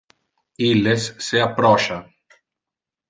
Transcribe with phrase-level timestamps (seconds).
[0.67, 1.99] Illes se approcha.